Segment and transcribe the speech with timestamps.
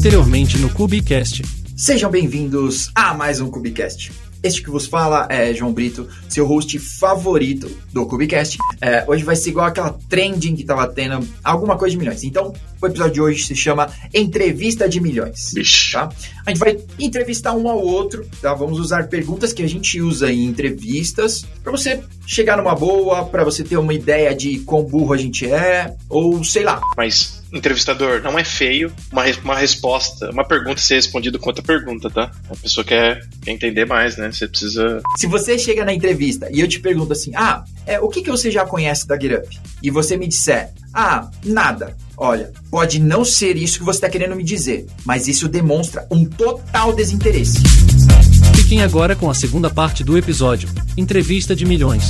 [0.00, 1.42] Anteriormente no Cubicast.
[1.76, 4.10] Sejam bem-vindos a mais um Cubicast.
[4.42, 8.56] Este que vos fala é João Brito, seu host favorito do Cubicast.
[8.80, 12.24] É, hoje vai ser igual aquela trending que tava tendo, alguma coisa de milhões.
[12.24, 15.52] Então, o episódio de hoje se chama Entrevista de Milhões.
[15.54, 15.92] Bicho.
[15.92, 16.08] Tá?
[16.46, 18.54] A gente vai entrevistar um ao outro, tá?
[18.54, 23.44] Vamos usar perguntas que a gente usa em entrevistas para você chegar numa boa, para
[23.44, 26.80] você ter uma ideia de quão burro a gente é, ou sei lá.
[26.96, 32.08] Mas, entrevistador, não é feio uma, uma resposta, uma pergunta ser respondida com outra pergunta,
[32.08, 32.30] tá?
[32.48, 34.30] A pessoa quer, quer entender mais, né?
[34.32, 35.02] Você precisa.
[35.18, 38.30] Se você chega na entrevista e eu te pergunto assim, ah, é, o que, que
[38.30, 39.58] você já conhece da GetUp?
[39.82, 41.96] E você me disser, ah, nada.
[42.22, 46.26] Olha, pode não ser isso que você está querendo me dizer, mas isso demonstra um
[46.26, 47.62] total desinteresse.
[48.54, 52.06] Fiquem agora com a segunda parte do episódio Entrevista de Milhões.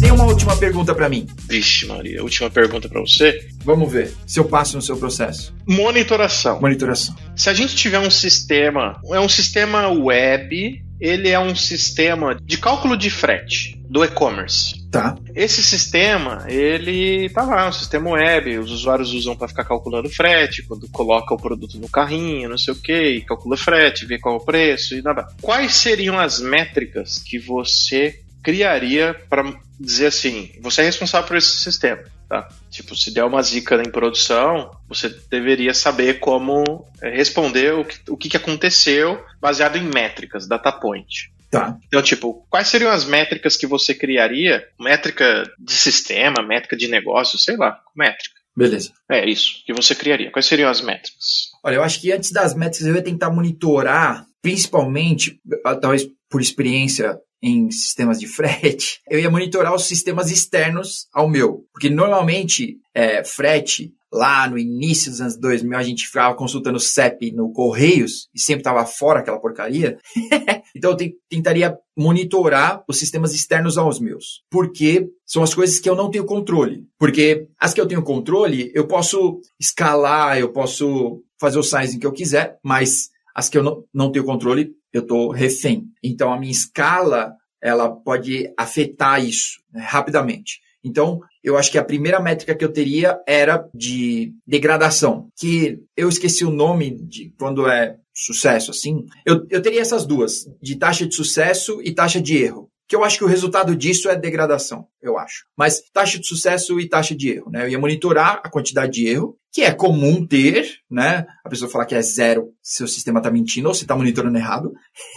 [0.00, 1.26] Tem uma última pergunta para mim.
[1.46, 3.38] Vixe, Maria, última pergunta pra você.
[3.62, 5.54] Vamos ver se eu passo no seu processo.
[5.68, 6.58] Monitoração.
[6.58, 7.14] Monitoração.
[7.36, 12.58] Se a gente tiver um sistema, é um sistema web, ele é um sistema de
[12.58, 14.88] cálculo de frete do e-commerce.
[14.90, 15.16] Tá.
[15.34, 20.62] Esse sistema, ele tá lá, um sistema web, os usuários usam para ficar calculando frete,
[20.62, 24.38] quando coloca o produto no carrinho, não sei o que, calcula frete, vê qual é
[24.38, 25.26] o preço e nada.
[25.42, 31.56] Quais seriam as métricas que você criaria para dizer assim, você é responsável por esse
[31.56, 32.48] sistema, tá?
[32.74, 38.10] Tipo, se der uma zica em produção, você deveria saber como eh, responder o que,
[38.10, 41.32] o que aconteceu baseado em métricas, data point.
[41.48, 41.78] Tá.
[41.86, 44.66] Então, tipo, quais seriam as métricas que você criaria?
[44.78, 48.34] Métrica de sistema, métrica de negócio, sei lá, métrica.
[48.56, 48.90] Beleza.
[49.08, 50.32] É isso que você criaria.
[50.32, 51.50] Quais seriam as métricas?
[51.62, 55.40] Olha, eu acho que antes das métricas eu ia tentar monitorar, principalmente,
[55.80, 61.66] talvez por experiência em sistemas de frete, eu ia monitorar os sistemas externos ao meu.
[61.72, 66.80] Porque normalmente, é, frete, lá no início dos anos 2000, a gente ficava consultando o
[66.80, 69.98] CEP no Correios e sempre estava fora aquela porcaria.
[70.74, 74.42] então eu te- tentaria monitorar os sistemas externos aos meus.
[74.50, 76.86] Porque são as coisas que eu não tenho controle.
[76.98, 82.06] Porque as que eu tenho controle, eu posso escalar, eu posso fazer o sizing que
[82.06, 85.86] eu quiser, mas as que eu não, não tenho controle, eu estou refém.
[86.02, 90.60] Então a minha escala, ela pode afetar isso né, rapidamente.
[90.84, 96.10] Então, eu acho que a primeira métrica que eu teria era de degradação, que eu
[96.10, 99.06] esqueci o nome de quando é sucesso, assim.
[99.24, 102.68] Eu, eu teria essas duas, de taxa de sucesso e taxa de erro.
[102.88, 105.44] Que eu acho que o resultado disso é degradação, eu acho.
[105.56, 107.64] Mas taxa de sucesso e taxa de erro, né?
[107.64, 111.24] Eu ia monitorar a quantidade de erro, que é comum ter, né?
[111.44, 114.72] A pessoa falar que é zero, seu sistema está mentindo ou você está monitorando errado.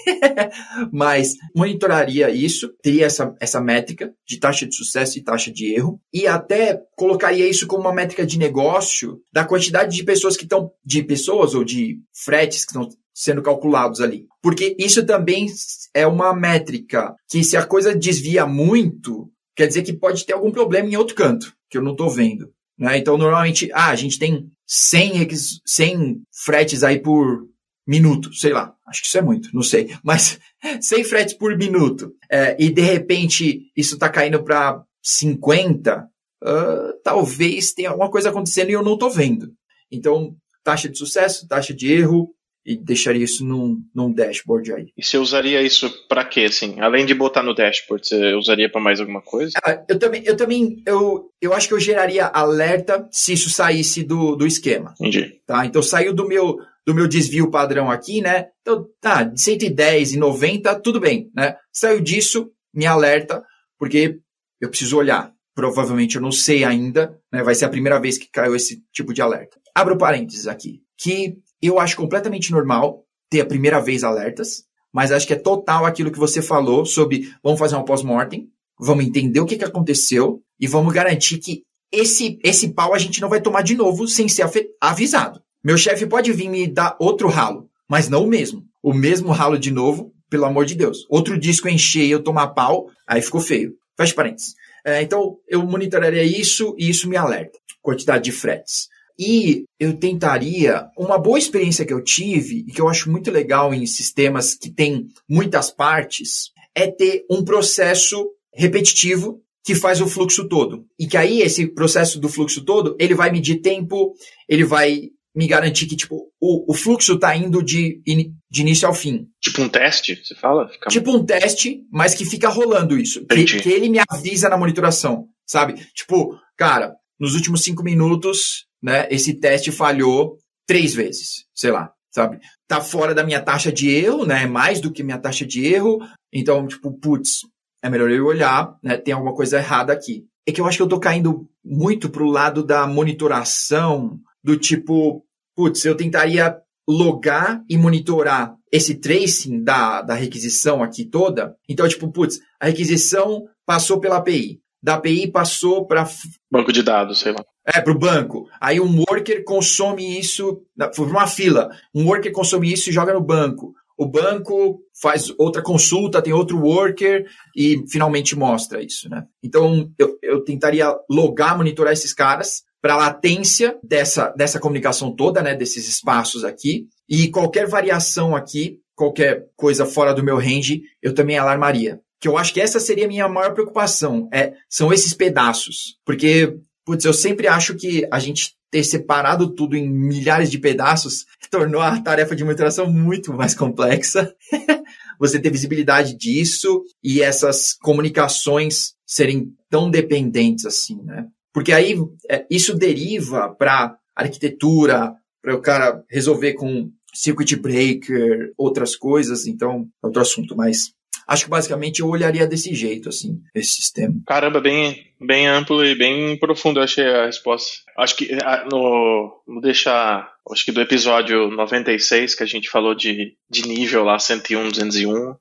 [0.93, 5.99] Mas monitoraria isso, teria essa, essa métrica de taxa de sucesso e taxa de erro,
[6.13, 10.71] e até colocaria isso como uma métrica de negócio da quantidade de pessoas que estão,
[10.85, 14.27] de pessoas ou de fretes que estão sendo calculados ali.
[14.43, 15.47] Porque isso também
[15.91, 20.51] é uma métrica que se a coisa desvia muito, quer dizer que pode ter algum
[20.51, 22.53] problema em outro canto, que eu não estou vendo.
[22.77, 22.99] Né?
[22.99, 27.47] Então, normalmente, ah, a gente tem 100, requis- 100 fretes aí por
[27.87, 28.75] minuto, sei lá.
[28.87, 29.89] Acho que isso é muito, não sei.
[30.05, 30.39] Mas
[30.79, 32.13] 100 fretes por minuto.
[32.31, 36.07] É, e, de repente, isso está caindo para 50,
[36.43, 39.51] ah, talvez tenha alguma coisa acontecendo e eu não estou vendo.
[39.91, 42.29] Então, taxa de sucesso, taxa de erro,
[42.67, 44.91] e deixaria isso num, num dashboard aí.
[44.97, 46.81] E você usaria isso pra quê, assim?
[46.81, 49.53] Além de botar no dashboard, você usaria pra mais alguma coisa?
[49.63, 54.03] Ah, eu também, eu também, eu, eu acho que eu geraria alerta se isso saísse
[54.03, 54.93] do, do esquema.
[54.99, 55.39] Entendi.
[55.47, 55.65] tá?
[55.65, 58.47] Então saiu do meu do meu desvio padrão aqui, né?
[58.61, 61.57] Então, tá, de 110 e 90, tudo bem, né?
[61.69, 63.43] Saiu disso, me alerta,
[63.77, 64.19] porque
[64.61, 65.33] eu preciso olhar.
[65.53, 67.43] Provavelmente eu não sei ainda, né?
[67.43, 69.59] Vai ser a primeira vez que caiu esse tipo de alerta.
[69.75, 74.63] Abro parênteses aqui, que eu acho completamente normal ter a primeira vez alertas,
[74.93, 78.49] mas acho que é total aquilo que você falou sobre vamos fazer um pós-mortem,
[78.79, 83.21] vamos entender o que, que aconteceu e vamos garantir que esse, esse pau a gente
[83.21, 84.49] não vai tomar de novo sem ser
[84.81, 85.41] avisado.
[85.63, 88.63] Meu chefe pode vir me dar outro ralo, mas não o mesmo.
[88.81, 91.05] O mesmo ralo de novo, pelo amor de Deus.
[91.09, 93.73] Outro disco encher e eu tomar pau, aí ficou feio.
[93.97, 94.53] Fecha parênteses.
[94.85, 97.57] É, então, eu monitoraria isso e isso me alerta.
[97.81, 98.87] Quantidade de fretes.
[99.19, 103.73] E eu tentaria, uma boa experiência que eu tive, e que eu acho muito legal
[103.73, 110.47] em sistemas que têm muitas partes, é ter um processo repetitivo que faz o fluxo
[110.47, 110.85] todo.
[110.97, 114.13] E que aí esse processo do fluxo todo, ele vai medir tempo,
[114.47, 118.01] ele vai me garantir que tipo o, o fluxo está indo de,
[118.49, 119.27] de início ao fim.
[119.41, 120.67] Tipo um teste, você fala?
[120.69, 120.89] Fica...
[120.89, 123.25] Tipo um teste, mas que fica rolando isso.
[123.25, 125.73] Que, que ele me avisa na monitoração, sabe?
[125.93, 130.37] Tipo, cara, nos últimos cinco minutos né, esse teste falhou
[130.67, 132.39] três vezes, sei lá, sabe?
[132.67, 134.45] Tá fora da minha taxa de erro, né?
[134.45, 135.99] Mais do que minha taxa de erro.
[136.33, 137.41] Então, tipo, putz,
[137.81, 138.97] é melhor eu olhar, né?
[138.97, 140.25] Tem alguma coisa errada aqui.
[140.45, 145.23] É que eu acho que eu tô caindo muito pro lado da monitoração, do tipo,
[145.55, 146.57] putz, eu tentaria
[146.87, 151.55] logar e monitorar esse tracing da, da requisição aqui toda.
[151.67, 154.59] Então, tipo, putz, a requisição passou pela API.
[154.81, 156.07] Da API passou para.
[156.51, 157.43] Banco de dados, sei lá.
[157.67, 158.47] É, para o banco.
[158.61, 160.61] Aí um worker consome isso,
[160.95, 161.69] foi uma fila.
[161.93, 163.73] Um worker consome isso e joga no banco.
[163.97, 167.25] O banco faz outra consulta, tem outro worker
[167.55, 169.25] e finalmente mostra isso, né?
[169.43, 175.41] Então, eu, eu tentaria logar, monitorar esses caras para a latência dessa, dessa comunicação toda,
[175.41, 175.55] né?
[175.55, 176.87] Desses espaços aqui.
[177.09, 181.99] E qualquer variação aqui, qualquer coisa fora do meu range, eu também alarmaria.
[182.21, 184.29] Que eu acho que essa seria a minha maior preocupação.
[184.31, 185.97] É, são esses pedaços.
[186.05, 186.55] Porque
[186.87, 191.81] putz, eu sempre acho que a gente ter separado tudo em milhares de pedaços tornou
[191.81, 194.33] a tarefa de monitoração muito mais complexa.
[195.19, 201.27] Você ter visibilidade disso e essas comunicações serem tão dependentes assim, né?
[201.53, 201.95] Porque aí
[202.29, 209.87] é, isso deriva para arquitetura, para o cara resolver com circuit breaker, outras coisas, então
[210.01, 210.93] é outro assunto, mas
[211.27, 214.15] Acho que basicamente eu olharia desse jeito, assim, esse sistema.
[214.25, 217.69] Caramba, bem, bem amplo e bem profundo, eu achei a resposta.
[217.97, 218.31] Acho que
[218.71, 224.05] no, no deixar, acho que do episódio 96, que a gente falou de, de nível
[224.05, 225.35] lá, 101, 201,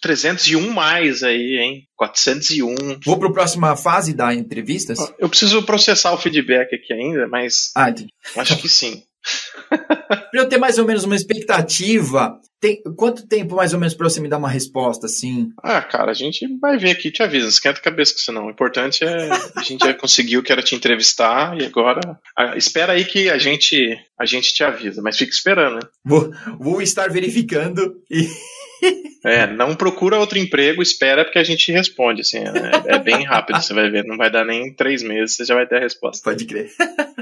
[0.00, 1.88] 301 mais aí, hein?
[1.96, 3.00] 401.
[3.04, 4.98] Vou para a próxima fase da entrevistas?
[5.18, 7.72] Eu preciso processar o feedback aqui ainda, mas.
[7.76, 7.92] Ah.
[8.36, 9.02] Acho que sim.
[9.68, 14.08] para eu ter mais ou menos uma expectativa, tem, quanto tempo mais ou menos para
[14.08, 15.50] você me dar uma resposta, assim?
[15.62, 18.46] Ah, cara, a gente vai ver aqui, te avisa, esquenta a cabeça com isso não.
[18.46, 22.92] O importante é a gente já conseguiu que era te entrevistar e agora ah, espera
[22.92, 25.82] aí que a gente a gente te avisa, mas fica esperando, né?
[26.04, 28.28] Vou, vou estar verificando e
[29.24, 33.60] é, não procura outro emprego, espera porque a gente responde, assim, é, é, bem rápido,
[33.60, 36.22] você vai ver, não vai dar nem três meses, você já vai ter a resposta.
[36.22, 36.70] Pode crer.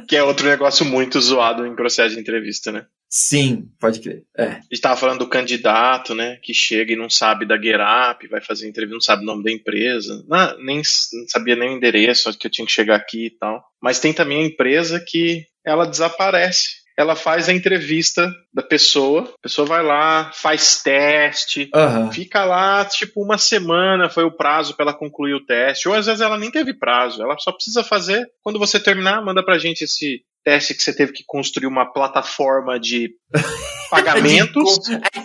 [0.06, 2.86] Que é outro negócio muito zoado em processo de entrevista, né?
[3.08, 4.24] Sim, pode crer.
[4.36, 4.44] É.
[4.44, 8.40] A gente tava falando do candidato, né, que chega e não sabe da Getup, vai
[8.40, 12.36] fazer entrevista, não sabe o nome da empresa, não, nem não sabia nem o endereço
[12.36, 13.64] que eu tinha que chegar aqui e tal.
[13.80, 19.42] Mas tem também a empresa que ela desaparece ela faz a entrevista da pessoa, a
[19.42, 22.10] pessoa vai lá, faz teste, uhum.
[22.10, 26.06] fica lá tipo uma semana, foi o prazo para ela concluir o teste, ou às
[26.06, 29.84] vezes ela nem teve prazo, ela só precisa fazer, quando você terminar, manda pra gente
[29.84, 33.10] esse teste que você teve que construir uma plataforma de
[33.90, 34.78] pagamentos.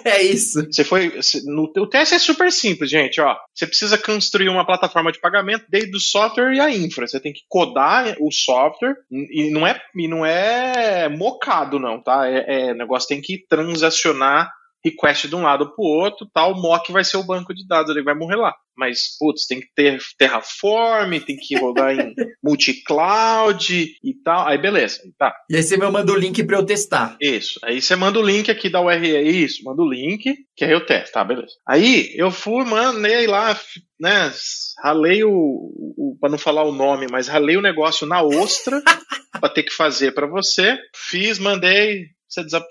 [0.04, 0.66] é isso.
[0.66, 1.20] Você foi.
[1.46, 3.22] No, o teste é super simples, gente.
[3.22, 7.06] Ó, você precisa construir uma plataforma de pagamento desde o software e a infra.
[7.06, 12.28] Você tem que codar o software e não é, e não é mocado, não, tá?
[12.28, 14.52] É, é negócio tem que transacionar
[14.84, 17.68] request de um lado para o outro, tal, o mock vai ser o banco de
[17.68, 18.54] dados, ele vai morrer lá.
[18.76, 24.48] Mas, putz, tem que ter Terraform, tem que rodar em multi-cloud e tal.
[24.48, 25.02] Aí, beleza.
[25.20, 25.36] Tá.
[25.50, 27.18] E aí você manda o link para eu testar.
[27.22, 27.60] Isso.
[27.64, 29.30] Aí você manda o link aqui da URL.
[29.30, 31.14] Isso, manda o link, que aí eu testo.
[31.14, 31.54] Tá, beleza.
[31.68, 33.60] Aí eu fui, mandei lá,
[34.00, 34.32] né,
[34.82, 38.82] ralei o, o para não falar o nome, mas ralei o negócio na ostra
[39.40, 40.78] para ter que fazer para você.
[40.96, 42.08] Fiz, mandei,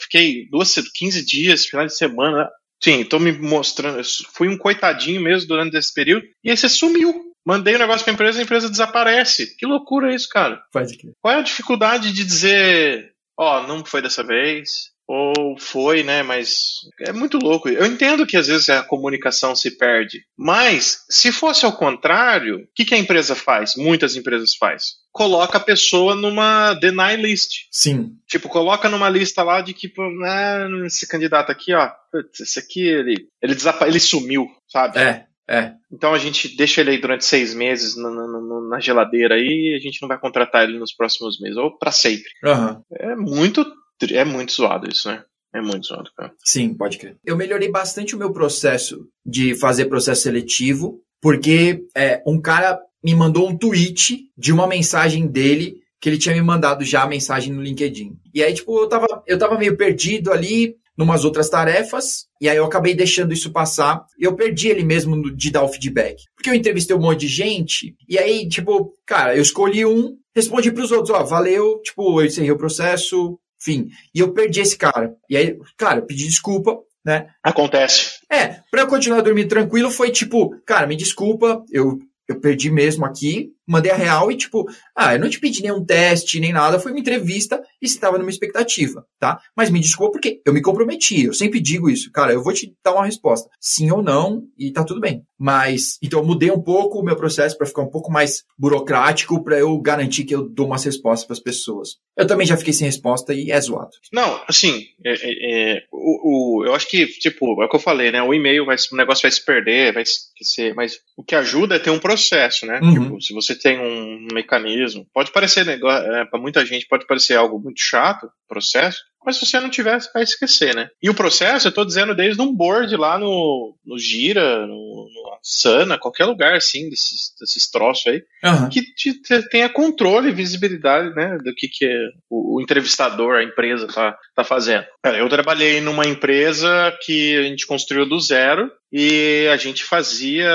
[0.00, 2.50] fiquei duas, 15 dias, final de semana.
[2.82, 4.02] Sim, tô me mostrando.
[4.32, 6.26] Fui um coitadinho mesmo durante esse período.
[6.42, 7.30] E aí você sumiu.
[7.44, 9.56] Mandei o um negócio pra empresa, a empresa desaparece.
[9.56, 10.62] Que loucura é isso, cara?
[10.72, 11.12] Pode crer.
[11.20, 16.22] Qual é a dificuldade de dizer, ó, oh, não foi dessa vez, ou foi, né?
[16.22, 17.68] Mas é muito louco.
[17.68, 22.68] Eu entendo que às vezes a comunicação se perde, mas se fosse ao contrário, o
[22.72, 23.74] que, que a empresa faz?
[23.74, 25.00] Muitas empresas faz.
[25.10, 27.66] Coloca a pessoa numa deny list.
[27.72, 28.12] Sim.
[28.28, 32.86] Tipo, coloca numa lista lá de tipo, ah, esse candidato aqui, ó, putz, esse aqui
[32.86, 35.00] ele ele, ele sumiu, sabe?
[35.00, 35.26] É.
[35.48, 35.72] É.
[35.92, 39.76] Então a gente deixa ele aí durante seis meses na, na, na, geladeira aí e
[39.76, 42.30] a gente não vai contratar ele nos próximos meses, ou para sempre.
[42.44, 42.80] Uhum.
[42.92, 43.66] É muito
[44.12, 45.22] é muito zoado isso, né?
[45.54, 46.32] É muito zoado, cara.
[46.44, 47.16] Sim, pode crer.
[47.24, 53.14] Eu melhorei bastante o meu processo de fazer processo seletivo, porque é, um cara me
[53.14, 57.52] mandou um tweet de uma mensagem dele que ele tinha me mandado já a mensagem
[57.52, 58.16] no LinkedIn.
[58.32, 62.56] E aí, tipo, eu tava, eu tava meio perdido ali, numas outras tarefas, e aí
[62.56, 66.22] eu acabei deixando isso passar, eu perdi ele mesmo de dar o feedback.
[66.34, 70.70] Porque eu entrevistei um monte de gente, e aí, tipo, cara, eu escolhi um, respondi
[70.70, 73.88] pros outros, ó, valeu, tipo, eu encerrei o processo, enfim.
[74.14, 75.14] E eu perdi esse cara.
[75.28, 77.28] E aí, cara, eu pedi desculpa, né?
[77.42, 78.20] Acontece.
[78.30, 81.98] É, pra eu continuar dormindo tranquilo foi tipo, cara, me desculpa, eu,
[82.28, 85.84] eu perdi mesmo aqui, mandei a real e, tipo, ah, eu não te pedi nenhum
[85.84, 89.40] teste, nem nada, foi uma entrevista e você estava numa expectativa, tá?
[89.56, 92.74] Mas me desculpa porque eu me comprometi, eu sempre digo isso, cara, eu vou te
[92.84, 95.22] dar uma resposta, sim ou não, e tá tudo bem.
[95.38, 99.42] Mas, então eu mudei um pouco o meu processo para ficar um pouco mais burocrático,
[99.42, 101.96] para eu garantir que eu dou umas respostas para as pessoas.
[102.14, 103.92] Eu também já fiquei sem resposta e é zoado.
[104.12, 107.80] Não, assim, é, é, é, o, o, eu acho que, tipo, é o que eu
[107.80, 108.22] falei, né?
[108.22, 111.78] O e-mail, vai, o negócio vai se perder, vai esquecer, mas o que ajuda é
[111.78, 112.78] ter um processo, né?
[112.82, 112.92] Uhum.
[112.92, 117.36] Tipo, se você tem um mecanismo, pode parecer, negócio, é, para muita gente, pode parecer
[117.36, 120.88] algo muito chato, processo, mas se você não tiver, você vai esquecer, né?
[121.02, 125.38] E o processo, eu tô dizendo desde um board lá no, no Gira, no, no
[125.42, 128.68] Sana, qualquer lugar assim, desses, desses troços aí, uhum.
[128.68, 131.36] que te, te, tenha controle e visibilidade, né?
[131.44, 131.86] Do que, que
[132.28, 134.84] o, o, entrevistador, a empresa tá, tá fazendo.
[135.04, 140.50] Eu trabalhei numa empresa que a gente construiu do zero e a gente fazia.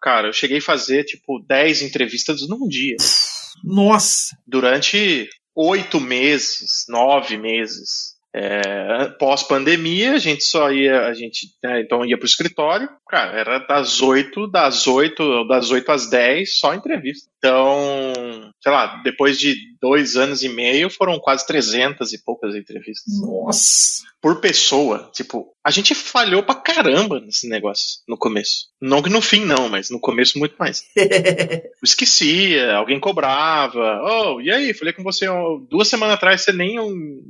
[0.00, 2.96] Cara, eu cheguei a fazer tipo 10 entrevistas num dia.
[3.62, 4.36] Nossa!
[4.46, 8.14] Durante oito meses, nove meses.
[8.36, 13.38] É, Pós-pandemia, a gente só ia, a gente né, então ia para o escritório, cara,
[13.38, 17.28] era das oito, das oito, das oito às dez, só entrevista.
[17.38, 18.12] Então,
[18.60, 23.20] sei lá, depois de dois anos e meio, foram quase trezentas e poucas entrevistas.
[23.20, 24.04] Nossa!
[24.20, 25.10] Por pessoa.
[25.12, 28.68] Tipo, a gente falhou pra caramba nesse negócio no começo.
[28.80, 30.84] Não que no fim não, mas no começo muito mais.
[31.82, 34.00] Esquecia, alguém cobrava.
[34.02, 34.72] Oh, e aí?
[34.72, 35.26] Falei com você
[35.68, 36.76] duas semanas atrás, você nem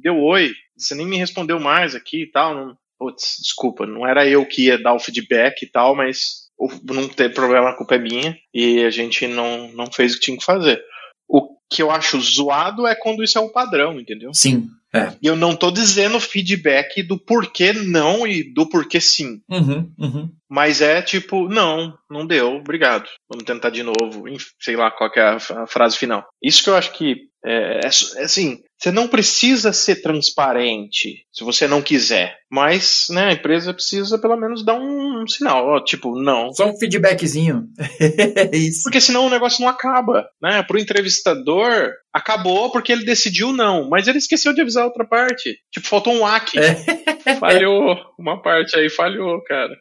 [0.00, 2.54] deu oi, você nem me respondeu mais aqui e tal.
[2.54, 2.76] Não...
[2.96, 6.43] Putz, desculpa, não era eu que ia dar o feedback e tal, mas
[6.84, 10.26] não ter problema, a culpa é minha e a gente não, não fez o que
[10.26, 10.82] tinha que fazer.
[11.28, 14.32] O que eu acho zoado é quando isso é o padrão, entendeu?
[14.32, 14.68] Sim.
[14.94, 15.12] É.
[15.20, 19.42] E eu não tô dizendo feedback do porquê não e do porquê sim.
[19.50, 20.30] Uhum, uhum.
[20.48, 23.08] Mas é tipo, não, não deu, obrigado.
[23.28, 24.24] Vamos tentar de novo.
[24.60, 26.24] Sei lá qual é a, frase final.
[26.40, 31.44] Isso que eu acho que é, é, é assim, você não precisa ser transparente se
[31.44, 32.36] você não quiser.
[32.50, 35.66] Mas, né, a empresa precisa pelo menos dar um, um sinal.
[35.66, 36.52] Ó, tipo, não.
[36.52, 37.64] Só um feedbackzinho.
[38.52, 38.82] Isso.
[38.82, 40.28] Porque senão o negócio não acaba.
[40.40, 40.62] Né?
[40.62, 43.88] Pro entrevistador, acabou porque ele decidiu não.
[43.88, 45.58] Mas ele esqueceu de avisar a outra parte.
[45.72, 46.54] Tipo, faltou um hack.
[46.54, 47.36] É.
[47.36, 47.96] Falhou.
[48.18, 49.74] Uma parte aí falhou, cara.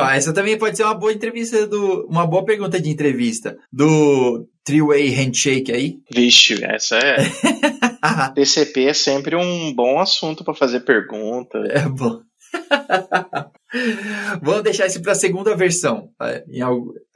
[0.00, 2.06] Ah, essa também pode ser uma boa entrevista do.
[2.06, 3.58] Uma boa pergunta de entrevista.
[3.72, 5.98] Do three-way handshake aí?
[6.12, 7.16] Vixe, essa é.
[8.34, 11.58] TCP é sempre um bom assunto para fazer pergunta.
[11.70, 12.20] É bom.
[14.42, 16.10] Vamos deixar isso para a segunda versão.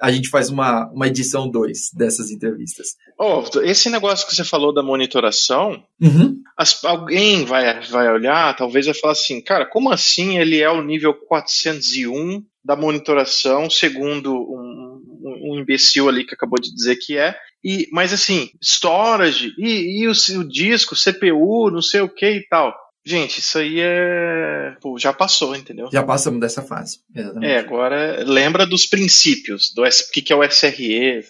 [0.00, 2.88] A gente faz uma, uma edição 2 dessas entrevistas.
[3.18, 6.36] Oh, esse negócio que você falou da monitoração, uhum.
[6.56, 10.82] as, alguém vai, vai olhar, talvez vai falar assim, cara, como assim ele é o
[10.82, 17.18] nível 401 da monitoração, segundo um, um, um imbecil ali que acabou de dizer que
[17.18, 22.26] é, e, mas assim, storage, e, e o, o disco, CPU, não sei o que
[22.26, 22.74] e tal.
[23.06, 24.76] Gente, isso aí é.
[24.80, 25.90] Pô, já passou, entendeu?
[25.92, 27.00] Já passamos dessa fase.
[27.14, 27.52] Exatamente.
[27.52, 31.22] É, agora lembra dos princípios, do o que, que é o SRE,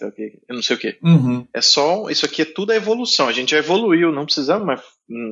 [0.47, 0.97] eu não sei o que.
[1.03, 1.45] Uhum.
[1.53, 2.09] É só.
[2.09, 3.27] Isso aqui é tudo a evolução.
[3.27, 4.81] A gente já evoluiu, não precisamos mais.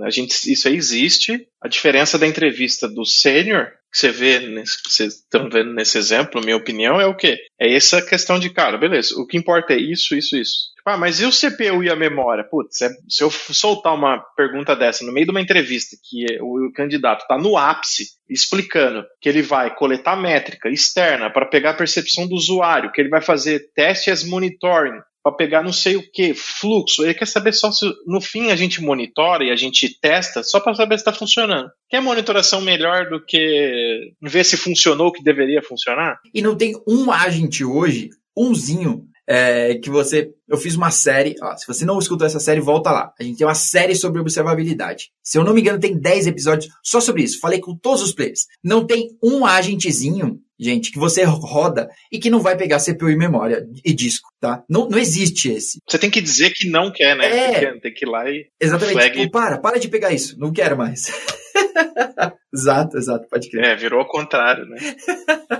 [0.03, 1.47] A gente, isso aí existe.
[1.61, 5.99] A diferença da entrevista do sênior, que você vê, nesse, que vocês estão vendo nesse
[5.99, 7.37] exemplo, minha opinião, é o quê?
[7.59, 10.73] É essa questão de, cara, beleza, o que importa é isso, isso, isso.
[10.83, 12.43] Ah, mas e o CPU e a memória?
[12.43, 16.67] Putz, é, se eu soltar uma pergunta dessa no meio de uma entrevista que o,
[16.67, 21.75] o candidato está no ápice explicando que ele vai coletar métrica externa para pegar a
[21.75, 26.11] percepção do usuário, que ele vai fazer teste as monitoring para pegar não sei o
[26.11, 27.03] que, fluxo.
[27.03, 30.59] Ele quer saber só se no fim a gente monitora e a gente testa só
[30.59, 31.69] para saber se está funcionando.
[31.89, 36.19] Quer monitoração melhor do que ver se funcionou o que deveria funcionar?
[36.33, 40.31] E não tem um agente hoje, umzinho, é, que você.
[40.47, 41.35] Eu fiz uma série.
[41.41, 43.13] Ó, se você não escutou essa série, volta lá.
[43.17, 45.11] A gente tem uma série sobre observabilidade.
[45.23, 47.39] Se eu não me engano, tem 10 episódios só sobre isso.
[47.39, 48.41] Falei com todos os players.
[48.63, 53.15] Não tem um agentezinho, gente, que você roda e que não vai pegar CPU e
[53.15, 54.63] memória e disco, tá?
[54.69, 55.79] Não, não existe esse.
[55.87, 57.25] Você tem que dizer que não quer, né?
[57.25, 58.47] É, tem, que, tem que ir lá e.
[58.59, 58.93] Exatamente.
[58.93, 59.19] Flag...
[59.19, 60.37] Tipo, para, para de pegar isso.
[60.39, 61.11] Não quero mais.
[62.53, 63.65] exato, exato, pode crer.
[63.65, 64.77] É, virou ao contrário, né?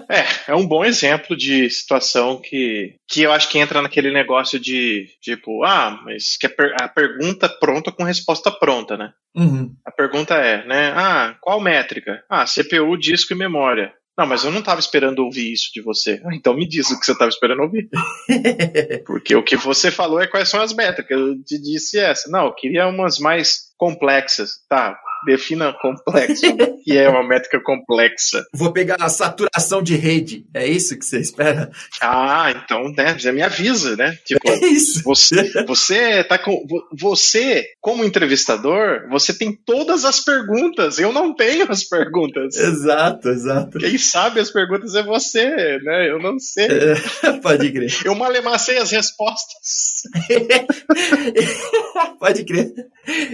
[0.10, 4.60] é, é um bom exemplo de situação que, que eu acho que entra naquele negócio
[4.60, 9.12] de, tipo, ah, mas que a, per a pergunta pronta com resposta pronta, né?
[9.36, 9.74] Uhum.
[9.86, 10.92] A pergunta é, né?
[10.96, 12.24] Ah, qual métrica?
[12.30, 13.94] Ah, CPU, disco e memória.
[14.18, 16.22] Não, mas eu não estava esperando ouvir isso de você.
[16.24, 17.90] Ah, então me diz o que você estava esperando ouvir.
[19.06, 21.18] Porque o que você falou é quais são as métricas.
[21.18, 22.30] Eu te disse essa.
[22.30, 24.60] Não, eu queria umas mais complexas.
[24.70, 26.42] Tá, Defina complexo.
[26.84, 28.44] que é uma métrica complexa.
[28.54, 30.46] Vou pegar a saturação de rede.
[30.54, 31.70] É isso que você espera?
[32.02, 33.18] Ah, então, né?
[33.18, 34.18] Já me avisa, né?
[34.26, 35.04] Tipo, é isso.
[35.04, 36.66] Você, você tá com.
[36.92, 41.00] Você, como entrevistador, você tem todas as perguntas.
[41.00, 42.56] Eu não tenho as perguntas.
[42.56, 43.78] Exato, exato.
[43.78, 46.10] Quem sabe as perguntas é você, né?
[46.10, 46.68] Eu não sei.
[46.68, 47.94] É, pode crer.
[48.04, 50.04] Eu malemacei as respostas.
[52.20, 52.74] pode crer.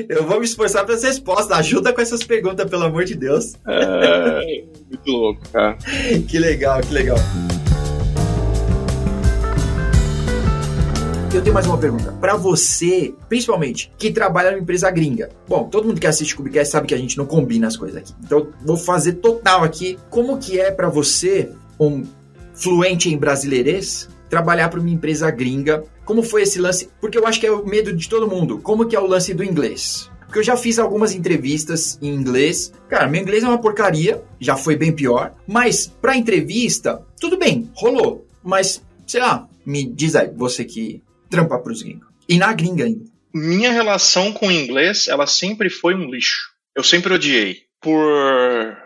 [0.08, 1.58] Eu vou me esforçar para as respostas.
[1.58, 3.54] Ajuda com essas perguntas, pelo amor de Deus.
[3.68, 5.78] É, muito louco, cara.
[6.28, 7.18] Que legal, que legal.
[11.32, 12.12] Eu tenho mais uma pergunta.
[12.20, 15.30] Para você, principalmente, que trabalha numa empresa gringa.
[15.48, 18.14] Bom, todo mundo que assiste Cubicast sabe que a gente não combina as coisas aqui.
[18.24, 20.00] Então, vou fazer total aqui.
[20.10, 22.04] Como que é para você, um
[22.54, 25.84] fluente em brasileirês, trabalhar para uma empresa gringa?
[26.04, 26.90] Como foi esse lance?
[27.00, 28.58] Porque eu acho que é o medo de todo mundo.
[28.58, 30.10] Como que é o lance do inglês?
[30.30, 32.72] Porque eu já fiz algumas entrevistas em inglês.
[32.88, 35.34] Cara, meu inglês é uma porcaria, já foi bem pior.
[35.48, 38.28] Mas para entrevista, tudo bem, rolou.
[38.44, 42.08] Mas, sei lá, me diz aí, você que trampa pros gringos.
[42.28, 43.06] E na gringa ainda.
[43.34, 46.52] Minha relação com o inglês, ela sempre foi um lixo.
[46.76, 47.64] Eu sempre odiei.
[47.82, 47.98] Por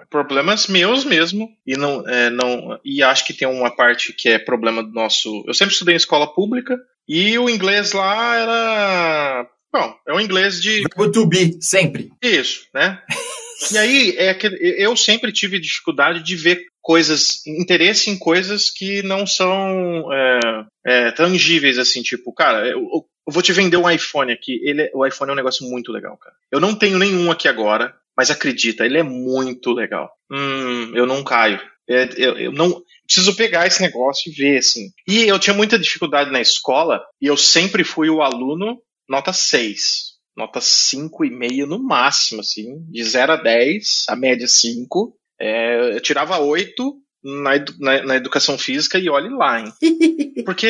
[0.10, 1.50] problemas meus mesmo.
[1.68, 5.44] E, não, é, não, e acho que tem uma parte que é problema do nosso.
[5.46, 6.80] Eu sempre estudei em escola pública.
[7.06, 9.48] E o inglês lá era.
[9.74, 10.84] Bom, é um inglês de.
[10.84, 12.12] Verbo to be, sempre.
[12.22, 13.02] Isso, né?
[13.72, 19.02] E aí, é que eu sempre tive dificuldade de ver coisas, interesse em coisas que
[19.04, 24.34] não são é, é, tangíveis, assim, tipo, cara, eu, eu, vou te vender um iPhone
[24.34, 24.60] aqui.
[24.64, 26.36] Ele, o iPhone é um negócio muito legal, cara.
[26.52, 30.12] Eu não tenho nenhum aqui agora, mas acredita, ele é muito legal.
[30.30, 31.62] Hum, eu não caio.
[31.88, 34.92] É, eu, eu, não preciso pegar esse negócio e ver, assim.
[35.08, 40.14] E eu tinha muita dificuldade na escola, e eu sempre fui o aluno nota 6
[40.36, 45.16] nota 5,5 no máximo, assim, de 0 a 10, a média 5.
[45.40, 49.72] É, eu tirava 8 na, edu na, na, educação física e olhe lá, hein?
[50.46, 50.70] Porque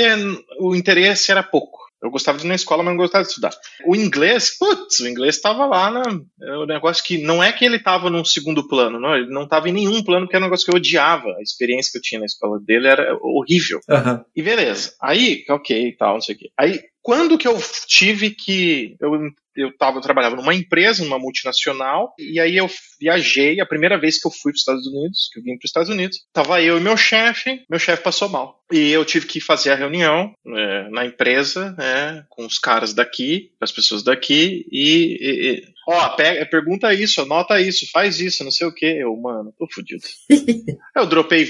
[0.59, 1.81] o interesse era pouco.
[2.01, 3.51] Eu gostava de ir na escola, mas não gostava de estudar.
[3.85, 6.01] O inglês, putz, o inglês estava lá, né?
[6.41, 9.43] É um negócio que não é que ele estava num segundo plano, não, ele não
[9.43, 11.29] estava em nenhum plano, que era um negócio que eu odiava.
[11.29, 13.79] A experiência que eu tinha na escola dele era horrível.
[13.89, 14.21] Uhum.
[14.35, 14.93] E beleza.
[15.01, 16.49] Aí, ok, tal, não sei o quê.
[16.59, 18.95] Aí, quando que eu tive que.
[18.99, 19.11] Eu
[19.55, 24.19] eu, tava, eu trabalhava numa empresa, numa multinacional, e aí eu viajei, a primeira vez
[24.19, 26.61] que eu fui para os Estados Unidos, que eu vim para os Estados Unidos, tava
[26.61, 28.63] eu e meu chefe, meu chefe passou mal.
[28.71, 33.51] E eu tive que fazer a reunião é, na empresa, é, com os caras daqui,
[33.59, 38.43] com as pessoas daqui, e, e, e ó, pega, pergunta isso, anota isso, faz isso,
[38.43, 38.85] não sei o que.
[38.85, 40.03] Eu, mano, tô fudido.
[40.95, 41.47] eu dropei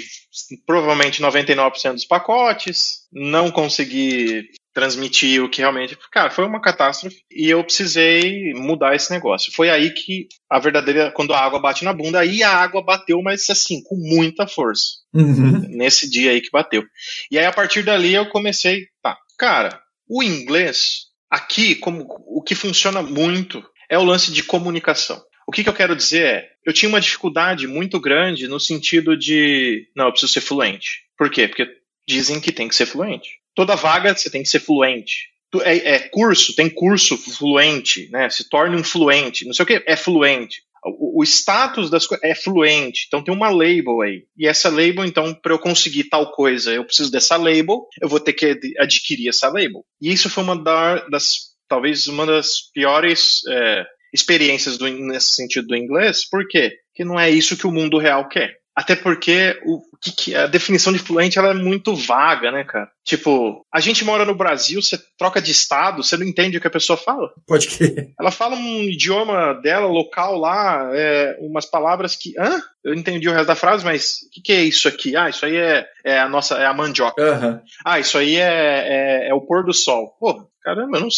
[0.66, 5.98] provavelmente 99% dos pacotes, não consegui transmitir o que realmente.
[6.12, 9.54] Cara, foi uma catástrofe e eu precisei mudar esse negócio.
[9.54, 11.12] Foi aí que a verdadeira.
[11.12, 14.84] Quando a água bate na bunda, aí a água bateu, mas assim, com muita força.
[15.14, 15.60] Uhum.
[15.70, 16.84] Nesse dia aí que bateu.
[17.30, 18.88] E aí a partir dali eu comecei.
[19.02, 25.22] Tá, cara, o inglês, aqui, como o que funciona muito é o lance de comunicação.
[25.46, 29.16] O que, que eu quero dizer é, eu tinha uma dificuldade muito grande no sentido
[29.16, 31.04] de, não, eu preciso ser fluente.
[31.18, 31.48] Por quê?
[31.50, 31.68] Porque
[32.08, 35.34] dizem que tem que ser fluente toda vaga você tem que ser fluente.
[35.62, 38.30] É, é, curso, tem curso fluente, né?
[38.30, 40.64] Se torne um fluente, não sei o que, é fluente.
[40.84, 44.26] O, o status das coisas é fluente, então tem uma label aí.
[44.36, 48.20] E essa label, então, para eu conseguir tal coisa, eu preciso dessa label, eu vou
[48.20, 49.86] ter que adquirir essa label.
[50.02, 55.76] E isso foi uma das, talvez uma das piores é, experiências do, nesse sentido do
[55.76, 56.78] inglês, por quê?
[56.88, 58.58] Porque não é isso que o mundo real quer.
[58.76, 62.90] Até porque o, que, que, a definição de fluente ela é muito vaga, né, cara?
[63.06, 66.68] Tipo, a gente mora no Brasil, você troca de estado, você não entende o que
[66.68, 67.32] a pessoa fala.
[67.48, 68.12] Pode que.
[68.20, 72.38] Ela fala um idioma dela, local lá, é, umas palavras que.
[72.38, 72.62] Hã?
[72.84, 75.16] Eu entendi o resto da frase, mas o que, que, é isso aqui?
[75.16, 76.56] Ah, isso aí é, é a nossa.
[76.56, 77.22] É a mandioca.
[77.22, 77.62] Uhum.
[77.86, 80.18] Ah, isso aí é, é, é o pôr do sol.
[80.20, 81.10] Pô, caramba, eu não.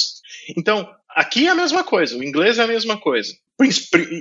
[0.55, 3.33] Então, aqui é a mesma coisa, o inglês é a mesma coisa.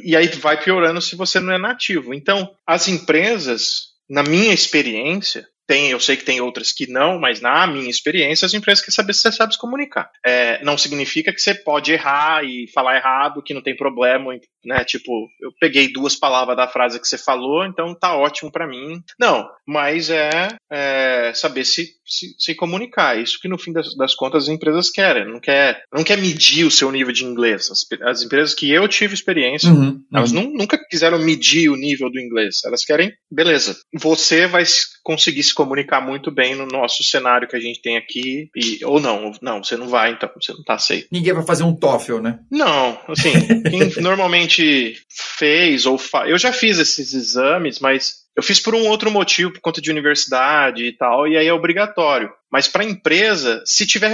[0.05, 2.15] E aí vai piorando se você não é nativo.
[2.15, 7.41] Então, as empresas, na minha experiência, tem, eu sei que tem outras que não, mas
[7.41, 10.11] na minha experiência, as empresas querem saber se você sabe se comunicar.
[10.25, 14.35] É, não significa que você pode errar e falar errado, que não tem problema,
[14.65, 14.85] né?
[14.85, 19.03] Tipo, eu peguei duas palavras da frase que você falou, então tá ótimo para mim.
[19.19, 23.19] Não, mas é, é saber se, se, se, comunicar.
[23.19, 25.27] Isso que no fim das, das, contas as empresas querem.
[25.27, 27.71] Não quer, não quer medir o seu nível de inglês.
[27.71, 30.51] As, as empresas que eu tive experiência, uhum, elas uhum.
[30.53, 32.61] nunca quiseram medir o nível do inglês.
[32.65, 34.65] Elas querem, beleza, você vai
[35.03, 38.99] conseguir se comunicar muito bem no nosso cenário que a gente tem aqui, e, ou
[38.99, 41.09] não, não, você não vai, então, você não tá aceito.
[41.13, 42.39] Ninguém vai fazer um TOEFL, né?
[42.51, 43.33] Não, assim,
[43.71, 44.54] quem normalmente
[45.09, 46.29] fez ou fa...
[46.29, 49.91] eu já fiz esses exames, mas eu fiz por um outro motivo, por conta de
[49.91, 52.33] universidade e tal, e aí é obrigatório.
[52.51, 54.11] Mas para empresa, se tiver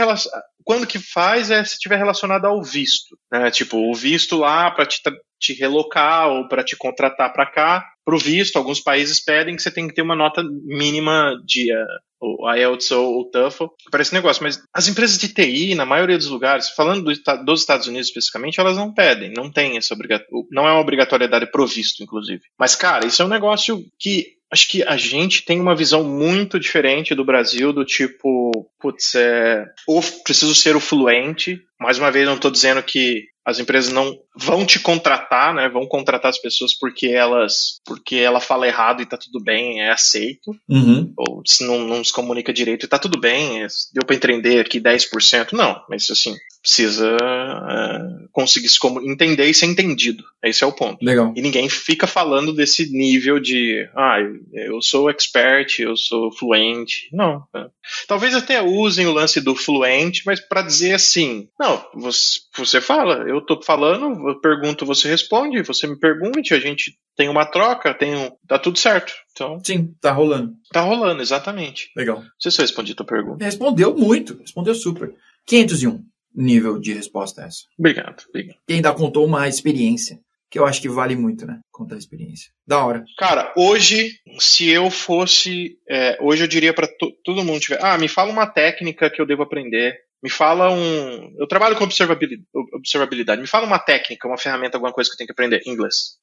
[0.64, 3.50] quando que faz é se tiver relacionado ao visto, né?
[3.50, 5.00] Tipo, o visto lá para te,
[5.38, 9.62] te relocar ou para te contratar para cá, para o visto, alguns países pedem que
[9.62, 11.86] você tem que ter uma nota mínima de uh,
[12.20, 14.42] o IELTS ou o TOEFL para esse negócio.
[14.42, 18.60] Mas as empresas de TI, na maioria dos lugares, falando do, dos Estados Unidos especificamente,
[18.60, 22.42] elas não pedem, não tem essa obrigatoriedade, não é uma obrigatoriedade provisto, inclusive.
[22.58, 26.58] Mas, cara, isso é um negócio que acho que a gente tem uma visão muito
[26.58, 31.62] diferente do Brasil, do tipo, putz, é, ou preciso ser o fluente.
[31.78, 35.68] Mais uma vez, não estou dizendo que as empresas não vão te contratar, né?
[35.68, 39.90] Vão contratar as pessoas porque elas, porque ela fala errado e tá tudo bem, é
[39.90, 40.54] aceito.
[40.68, 41.12] Uhum.
[41.16, 44.60] Ou se não, não se comunica direito e tá tudo bem, é, deu para entender
[44.60, 45.52] aqui 10%.
[45.52, 50.24] Não, mas assim, precisa é, conseguir se entender e ser entendido.
[50.42, 51.04] Esse é o ponto.
[51.04, 51.32] Legal.
[51.36, 54.18] E ninguém fica falando desse nível de, ah,
[54.52, 57.08] eu sou expert, eu sou fluente.
[57.12, 57.44] Não.
[57.54, 57.66] É.
[58.06, 63.28] Talvez até usem o lance do fluente, mas para dizer assim, não, você, você fala,
[63.28, 67.94] eu tô falando, eu pergunto, você responde, você me pergunte, a gente tem uma troca,
[67.94, 69.12] tem um, tá tudo certo.
[69.32, 70.54] Então, Sim, tá rolando.
[70.72, 71.90] Tá rolando, exatamente.
[71.96, 72.20] Legal.
[72.20, 73.44] Não sei se eu respondi a tua pergunta.
[73.44, 75.14] Respondeu muito, respondeu super.
[75.46, 77.64] 501 nível de resposta essa.
[77.78, 78.58] Obrigado, obrigado.
[78.68, 80.18] E ainda contou uma experiência,
[80.50, 81.60] que eu acho que vale muito, né?
[81.70, 82.50] Contar a experiência.
[82.66, 83.04] Da hora.
[83.18, 85.78] Cara, hoje, se eu fosse.
[85.88, 86.88] É, hoje eu diria para
[87.24, 87.78] todo mundo tiver.
[87.82, 89.98] Ah, me fala uma técnica que eu devo aprender.
[90.22, 91.34] Me fala um.
[91.38, 93.40] Eu trabalho com observabilidade, observabilidade.
[93.40, 95.62] Me fala uma técnica, uma ferramenta, alguma coisa que eu tenho que aprender.
[95.66, 96.18] Inglês.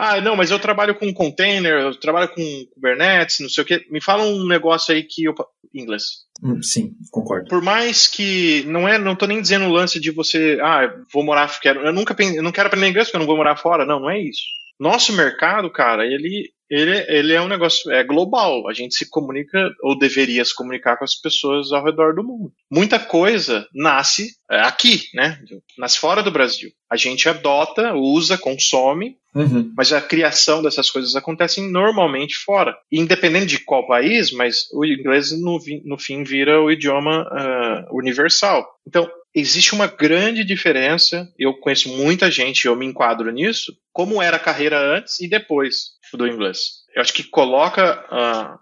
[0.00, 3.86] Ah, não, mas eu trabalho com container, eu trabalho com Kubernetes, não sei o quê.
[3.88, 5.34] Me fala um negócio aí que eu.
[5.72, 6.26] Inglês.
[6.42, 7.48] Hum, sim, concordo.
[7.48, 11.22] Por mais que não é, não tô nem dizendo o lance de você, ah, vou
[11.24, 13.84] morar, quero, eu nunca eu não quero aprender inglês porque eu não vou morar fora,
[13.84, 14.42] não, não é isso.
[14.78, 18.68] Nosso mercado, cara, ele ele, ele é um negócio é global.
[18.68, 22.52] A gente se comunica, ou deveria se comunicar com as pessoas ao redor do mundo.
[22.70, 25.40] Muita coisa nasce é, aqui, né?
[25.78, 26.70] Nasce fora do Brasil.
[26.90, 29.72] A gente adota, usa, consome, uhum.
[29.76, 32.76] mas a criação dessas coisas acontece normalmente fora.
[32.90, 38.66] Independente de qual país, mas o inglês no, no fim vira o idioma uh, universal.
[38.86, 41.30] Então, existe uma grande diferença.
[41.38, 45.90] Eu conheço muita gente, eu me enquadro nisso, como era a carreira antes e depois
[46.14, 46.86] do inglês.
[46.94, 48.58] Eu acho que coloca a,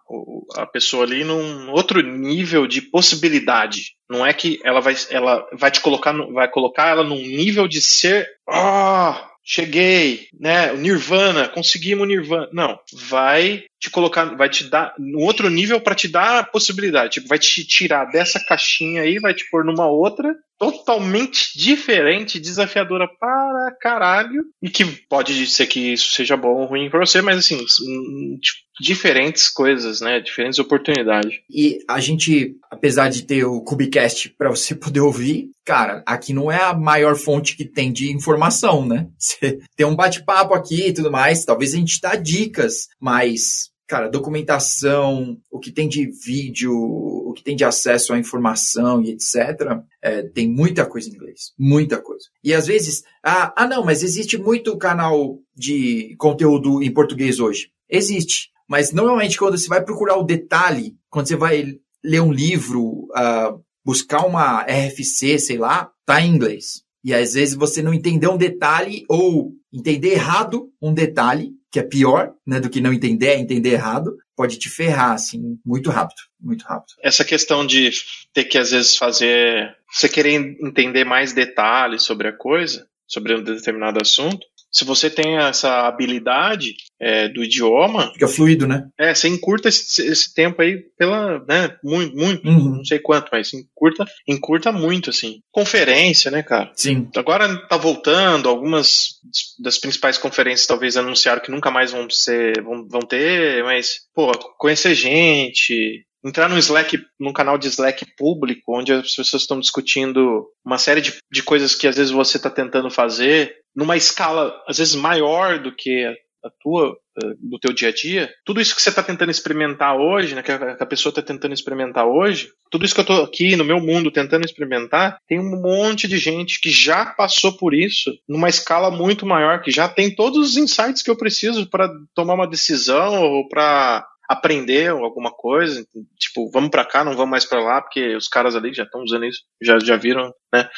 [0.56, 3.92] a pessoa ali num outro nível de possibilidade.
[4.10, 7.80] Não é que ela vai, ela vai te colocar, vai colocar ela num nível de
[7.80, 12.48] ser, ah, cheguei, né, Nirvana, conseguimos Nirvana.
[12.52, 17.14] Não, vai te colocar, vai te dar no outro nível para te dar a possibilidade,
[17.14, 20.34] tipo, vai te tirar dessa caixinha aí, vai te pôr numa outra
[20.70, 26.88] totalmente diferente, desafiadora para caralho, e que pode ser que isso seja bom ou ruim
[26.88, 30.20] para você, mas assim, tipo, diferentes coisas, né?
[30.20, 31.38] Diferentes oportunidades.
[31.50, 36.50] E a gente, apesar de ter o Cubicast para você poder ouvir, cara, aqui não
[36.50, 39.06] é a maior fonte que tem de informação, né?
[39.18, 44.08] Você tem um bate-papo aqui e tudo mais, talvez a gente dá dicas, mas cara,
[44.08, 49.78] documentação, o que tem de vídeo, o que tem de acesso à informação e etc.,
[50.02, 51.52] é, tem muita coisa em inglês.
[51.56, 52.24] Muita coisa.
[52.42, 57.70] E às vezes, ah, ah, não, mas existe muito canal de conteúdo em português hoje.
[57.88, 58.50] Existe.
[58.68, 63.62] Mas normalmente quando você vai procurar o detalhe, quando você vai ler um livro, uh,
[63.84, 66.82] buscar uma RFC, sei lá, tá em inglês.
[67.04, 71.82] E às vezes você não entendeu um detalhe ou entender errado um detalhe que é
[71.82, 76.20] pior, né, do que não entender, é entender errado, pode te ferrar, assim, muito rápido,
[76.40, 76.94] muito rápido.
[77.02, 77.90] Essa questão de
[78.32, 83.42] ter que, às vezes, fazer, você querer entender mais detalhes sobre a coisa, sobre um
[83.42, 88.12] determinado assunto, se você tem essa habilidade é, do idioma.
[88.12, 88.88] Fica fluido, né?
[88.98, 91.38] É, você encurta esse, esse tempo aí pela.
[91.46, 92.76] Né, muito, muito, uhum.
[92.76, 95.40] não sei quanto, mas encurta, encurta muito, assim.
[95.52, 96.72] Conferência, né, cara?
[96.74, 97.08] Sim.
[97.16, 99.20] Agora tá voltando, algumas
[99.60, 102.60] das principais conferências talvez anunciaram que nunca mais vão ser.
[102.60, 108.76] vão, vão ter, mas, pô, conhecer gente, entrar no Slack, num canal de Slack público,
[108.76, 112.48] onde as pessoas estão discutindo uma série de, de coisas que às vezes você está
[112.48, 116.06] tentando fazer, numa escala às vezes maior do que
[116.44, 119.96] a tua, eh, do teu dia a dia, tudo isso que você está tentando experimentar
[119.96, 123.56] hoje, né, que a, pessoa está tentando experimentar hoje, tudo isso que eu estou aqui
[123.56, 128.12] no meu mundo tentando experimentar, tem um monte de gente que já passou por isso
[128.28, 132.34] numa escala muito maior, que já tem todos os insights que eu preciso para tomar
[132.34, 135.86] uma decisão ou para aprender alguma coisa,
[136.18, 139.02] tipo, vamos para cá, não vamos mais para lá, porque os caras ali já estão
[139.02, 140.68] usando isso, já, já viram, né?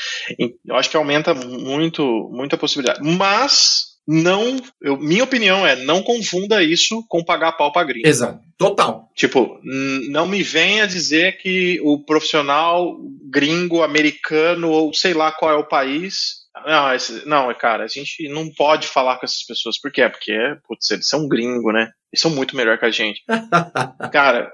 [0.64, 3.00] Eu acho que aumenta muito, muita possibilidade.
[3.02, 8.06] Mas não, eu, minha opinião é, não confunda isso com pagar pau pra gringo.
[8.06, 9.10] Exato, total.
[9.16, 9.58] Tipo,
[10.08, 12.96] não me venha dizer que o profissional
[13.28, 18.28] gringo, americano, ou sei lá qual é o país, não, esse, não, cara, a gente
[18.28, 19.80] não pode falar com essas pessoas.
[19.80, 20.08] Por quê?
[20.08, 21.92] Porque, putz, eles são gringo, né?
[22.12, 23.22] Eles são muito melhor que a gente.
[24.12, 24.50] cara,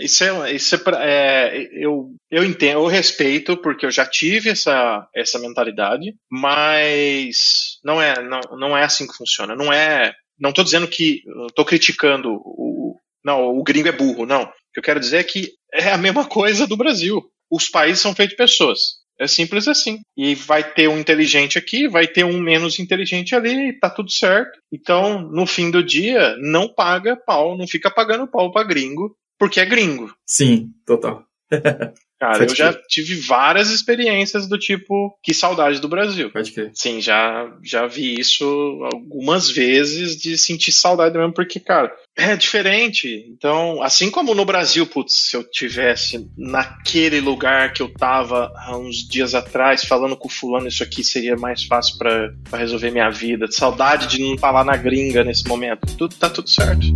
[0.00, 5.08] isso é, isso é, é, eu, eu entendo, eu respeito, porque eu já tive essa,
[5.14, 9.54] essa mentalidade, mas não é, não, não é assim que funciona.
[9.54, 10.12] Não é.
[10.36, 11.22] Não tô dizendo que.
[11.54, 12.98] tô criticando o.
[13.24, 14.42] Não, o gringo é burro, não.
[14.42, 17.22] O que eu quero dizer é que é a mesma coisa do Brasil.
[17.48, 19.05] Os países são feitos de pessoas.
[19.18, 20.00] É simples assim.
[20.16, 24.10] E vai ter um inteligente aqui, vai ter um menos inteligente ali, e tá tudo
[24.10, 24.58] certo.
[24.70, 29.60] Então, no fim do dia, não paga pau, não fica pagando pau pra gringo, porque
[29.60, 30.14] é gringo.
[30.26, 31.24] Sim, total.
[32.18, 36.30] Cara, Pode eu já tive várias experiências do tipo, que saudade do Brasil.
[36.30, 36.70] Pode crer.
[36.74, 38.44] Sim, já, já vi isso
[38.90, 43.26] algumas vezes de sentir saudade mesmo, porque, cara, é diferente.
[43.28, 48.76] Então, assim como no Brasil, putz, se eu tivesse naquele lugar que eu tava há
[48.78, 53.10] uns dias atrás, falando com o fulano, isso aqui seria mais fácil para resolver minha
[53.10, 53.46] vida.
[53.50, 55.86] Saudade de não estar lá na gringa nesse momento.
[55.98, 56.86] Tudo, tá tudo certo.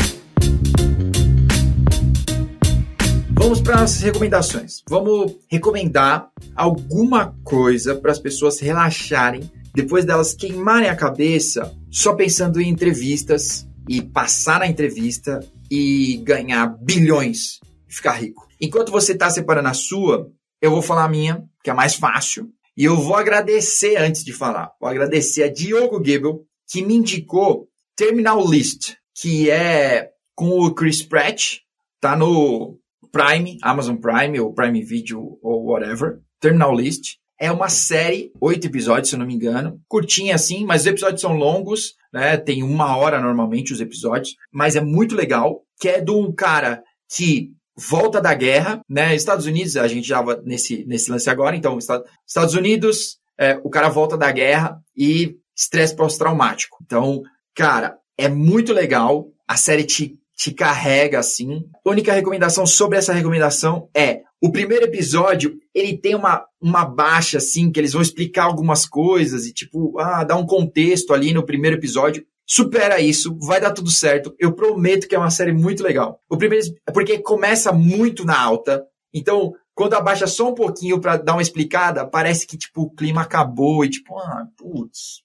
[3.42, 4.82] Vamos para as recomendações.
[4.86, 12.60] Vamos recomendar alguma coisa para as pessoas relaxarem depois delas queimarem a cabeça só pensando
[12.60, 18.46] em entrevistas e passar na entrevista e ganhar bilhões e ficar rico.
[18.60, 22.50] Enquanto você está separando a sua, eu vou falar a minha, que é mais fácil.
[22.76, 24.70] E eu vou agradecer antes de falar.
[24.78, 31.02] Vou agradecer a Diogo Gibel, que me indicou Terminal List, que é com o Chris
[31.02, 31.60] Pratt,
[31.98, 32.78] tá no
[33.12, 37.16] Prime, Amazon Prime ou Prime Video ou whatever, Terminal List.
[37.38, 39.80] É uma série, oito episódios, se eu não me engano.
[39.88, 42.36] Curtinha assim, mas os episódios são longos, né?
[42.36, 45.62] Tem uma hora normalmente os episódios, mas é muito legal.
[45.80, 49.14] Que é de um cara que volta da guerra, né?
[49.14, 53.88] Estados Unidos, a gente já nesse, nesse lance agora, então, Estados Unidos, é, o cara
[53.88, 56.76] volta da guerra e estresse pós-traumático.
[56.84, 57.22] Então,
[57.54, 59.28] cara, é muito legal.
[59.48, 61.66] A série te te carrega assim.
[61.84, 67.36] A única recomendação sobre essa recomendação é o primeiro episódio, ele tem uma, uma baixa,
[67.36, 71.44] assim, que eles vão explicar algumas coisas e, tipo, ah, dar um contexto ali no
[71.44, 72.24] primeiro episódio.
[72.46, 74.34] Supera isso, vai dar tudo certo.
[74.38, 76.18] Eu prometo que é uma série muito legal.
[76.26, 78.82] O primeiro é porque começa muito na alta.
[79.12, 83.20] Então, quando abaixa só um pouquinho para dar uma explicada, parece que, tipo, o clima
[83.20, 85.20] acabou e, tipo, ah, putz,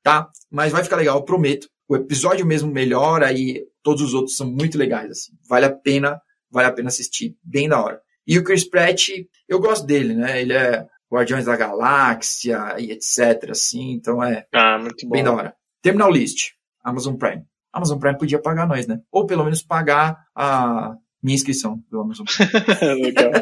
[0.00, 0.28] tá?
[0.48, 1.68] Mas vai ficar legal, prometo.
[1.88, 5.32] O episódio mesmo melhora e todos os outros são muito legais, assim.
[5.48, 8.00] Vale a pena, vale a pena assistir, bem da hora.
[8.26, 9.08] E o Chris Pratt,
[9.48, 10.40] eu gosto dele, né?
[10.40, 15.12] Ele é Guardiões da Galáxia e etc, assim, então é ah, muito bom.
[15.12, 15.54] bem da hora.
[15.82, 16.52] Terminal List,
[16.84, 17.42] Amazon Prime.
[17.72, 19.00] Amazon Prime podia pagar nós, né?
[19.10, 23.02] Ou pelo menos pagar a minha inscrição do Amazon Prime.
[23.02, 23.32] Legal.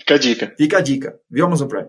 [0.00, 0.54] Fica a dica.
[0.56, 1.88] Fica a dica, viu, Amazon Prime?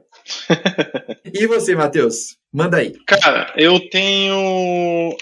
[1.34, 2.38] e você, Matheus?
[2.54, 2.94] Manda aí.
[3.08, 5.16] Cara, eu tenho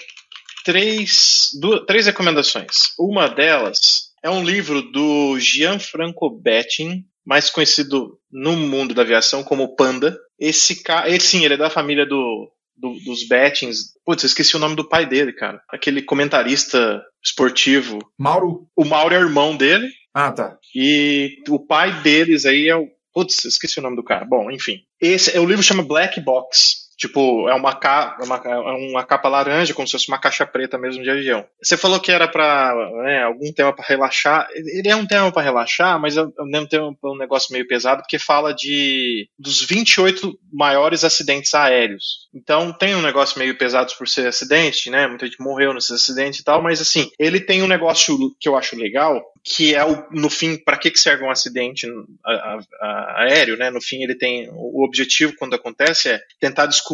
[0.68, 2.92] três, duas, três recomendações.
[2.98, 9.74] Uma delas é um livro do Gianfranco Betting, mais conhecido no mundo da aviação como
[9.74, 10.18] Panda.
[10.38, 13.94] Esse cara, ele sim, ele é da família do, do, dos Bettings.
[14.04, 15.58] Putz, eu esqueci o nome do pai dele, cara.
[15.70, 17.98] Aquele comentarista esportivo.
[18.18, 18.68] Mauro?
[18.76, 19.88] O Mauro é irmão dele.
[20.12, 20.58] Ah, tá.
[20.74, 22.86] E o pai deles aí é o.
[23.14, 24.26] Putz, esqueci o nome do cara.
[24.26, 24.80] Bom, enfim.
[25.00, 26.87] Esse, o livro chama Black Box.
[26.98, 30.44] Tipo, é uma, capa, é uma, é uma capa laranja, como se fosse uma caixa
[30.44, 31.46] preta mesmo de avião.
[31.62, 34.48] Você falou que era para né, algum tema para relaxar.
[34.52, 38.02] Ele é um tema para relaxar, mas ao mesmo tempo é um negócio meio pesado,
[38.02, 42.28] porque fala de dos 28 maiores acidentes aéreos.
[42.34, 45.06] Então tem um negócio meio pesado por ser acidente, né?
[45.06, 48.56] Muita gente morreu nesses acidentes e tal, mas assim, ele tem um negócio que eu
[48.56, 51.86] acho legal, que é o, no fim, para que, que serve um acidente
[52.24, 53.70] a, a, a, aéreo, né?
[53.70, 56.87] No fim, ele tem o objetivo quando acontece é tentar descobrir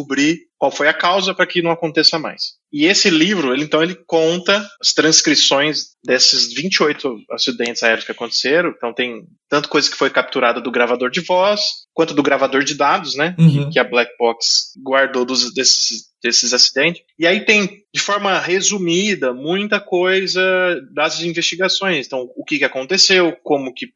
[0.57, 2.53] qual foi a causa para que não aconteça mais.
[2.71, 8.73] E esse livro, ele, então, ele conta as transcrições desses 28 acidentes aéreos que aconteceram.
[8.75, 11.61] Então, tem tanto coisa que foi capturada do gravador de voz,
[11.93, 13.35] quanto do gravador de dados, né?
[13.37, 13.69] Uhum.
[13.69, 17.01] Que a Black Box guardou dos, desses, desses acidentes.
[17.17, 20.41] E aí tem, de forma resumida, muita coisa
[20.93, 22.07] das investigações.
[22.07, 23.87] Então, o que, que aconteceu, como que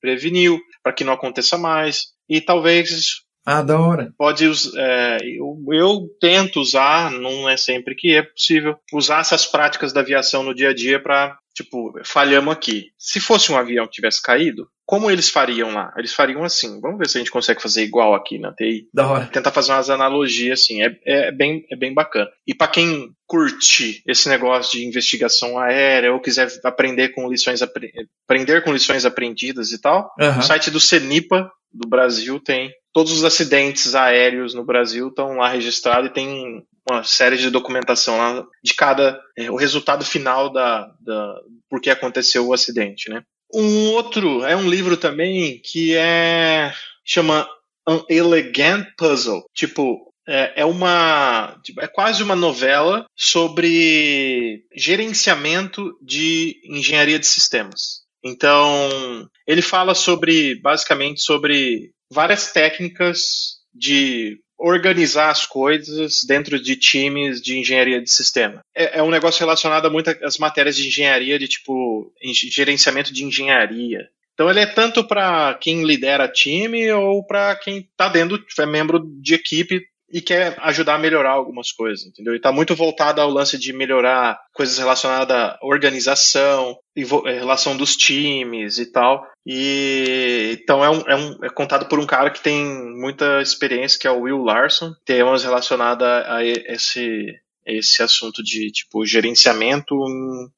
[0.00, 2.08] preveniu, para que não aconteça mais.
[2.28, 4.12] E talvez Ah, da hora.
[4.18, 4.44] Pode
[4.76, 10.00] é, eu, eu tento usar, não é sempre que é possível, usar essas práticas da
[10.00, 12.90] aviação no dia a dia para tipo, falhamos aqui.
[12.98, 15.92] Se fosse um avião que tivesse caído, como eles fariam lá?
[15.96, 16.78] Eles fariam assim.
[16.80, 18.86] Vamos ver se a gente consegue fazer igual aqui na TI.
[18.92, 19.26] Da hora.
[19.26, 20.82] Tentar fazer umas analogias assim.
[20.82, 22.28] É, é, bem, é bem bacana.
[22.46, 28.62] E para quem curte esse negócio de investigação aérea ou quiser aprender com lições aprender
[28.62, 30.38] com lições aprendidas e tal, uhum.
[30.38, 35.48] o site do CENIPA do Brasil tem todos os acidentes aéreos no Brasil estão lá
[35.48, 40.90] registrados e tem uma série de documentação lá de cada é, o resultado final da,
[41.00, 43.22] da por que aconteceu o acidente, né?
[43.54, 47.48] Um outro é um livro também que é chama
[47.86, 56.60] An Elegant Puzzle, tipo é, é uma tipo, é quase uma novela sobre gerenciamento de
[56.64, 58.08] engenharia de sistemas.
[58.24, 67.40] Então ele fala sobre basicamente sobre várias técnicas de organizar as coisas dentro de times
[67.40, 68.60] de engenharia de sistema.
[68.74, 72.12] É, é um negócio relacionado a muitas matérias de engenharia, de tipo
[72.50, 74.08] gerenciamento de engenharia.
[74.34, 79.00] Então ele é tanto para quem lidera time ou para quem está dentro, é membro
[79.20, 82.32] de equipe e quer ajudar a melhorar algumas coisas, entendeu?
[82.32, 87.96] E está muito voltado ao lance de melhorar coisas relacionadas à organização, eh, relação dos
[87.96, 89.24] times e tal.
[89.46, 92.64] E então é, um, é, um, é contado por um cara que tem
[92.98, 97.34] muita experiência, que é o Will Larson, temas relacionados a esse
[97.68, 99.94] esse assunto de tipo gerenciamento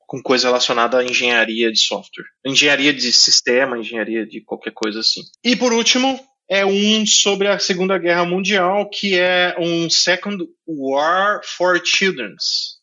[0.06, 5.22] com coisa relacionada à engenharia de software, engenharia de sistema, engenharia de qualquer coisa assim.
[5.42, 6.18] E por último,
[6.50, 12.34] é um sobre a Segunda Guerra Mundial, que é um Second War for Children.